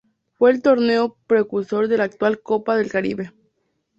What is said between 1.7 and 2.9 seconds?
de la actual Copa del